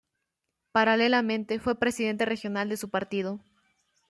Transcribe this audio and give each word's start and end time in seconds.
Paralelamente 0.71 1.59
fue 1.59 1.77
presidente 1.77 2.25
regional 2.25 2.67
de 2.69 2.77
su 2.77 2.89
partido. 2.89 3.39